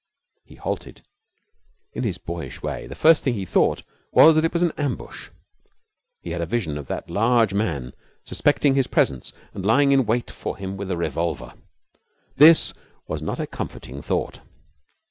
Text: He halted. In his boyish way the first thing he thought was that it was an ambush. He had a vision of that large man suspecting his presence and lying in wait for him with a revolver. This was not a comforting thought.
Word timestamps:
He 0.45 0.55
halted. 0.55 1.03
In 1.93 2.01
his 2.03 2.17
boyish 2.17 2.63
way 2.63 2.87
the 2.87 2.95
first 2.95 3.21
thing 3.21 3.35
he 3.35 3.45
thought 3.45 3.83
was 4.11 4.33
that 4.33 4.43
it 4.43 4.51
was 4.51 4.63
an 4.63 4.73
ambush. 4.75 5.29
He 6.23 6.31
had 6.31 6.41
a 6.41 6.47
vision 6.47 6.75
of 6.79 6.87
that 6.87 7.07
large 7.11 7.53
man 7.53 7.93
suspecting 8.25 8.73
his 8.73 8.87
presence 8.87 9.31
and 9.53 9.63
lying 9.63 9.91
in 9.91 10.07
wait 10.07 10.31
for 10.31 10.57
him 10.57 10.75
with 10.75 10.89
a 10.89 10.97
revolver. 10.97 11.53
This 12.35 12.73
was 13.07 13.21
not 13.21 13.39
a 13.39 13.45
comforting 13.45 14.01
thought. 14.01 14.41